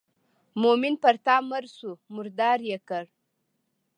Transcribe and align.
مومن 0.61 0.93
پر 1.03 1.15
تا 1.25 1.35
مړ 1.49 1.63
شو 1.77 1.91
مردار 2.15 2.59
یې 2.69 2.77
کړ. 2.89 3.05